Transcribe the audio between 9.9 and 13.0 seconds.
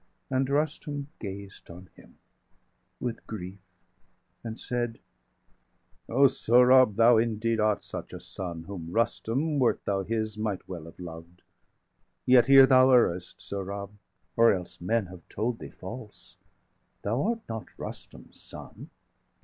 his, might well have loved. Yet here thou